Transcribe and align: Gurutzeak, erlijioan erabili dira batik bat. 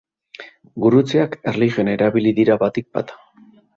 Gurutzeak, 0.85 1.37
erlijioan 1.51 1.91
erabili 1.93 2.33
dira 2.41 2.57
batik 2.65 2.89
bat. 2.99 3.15